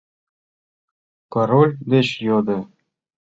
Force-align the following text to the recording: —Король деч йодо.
—Король 1.33 1.73
деч 1.91 2.07
йодо. 2.27 2.57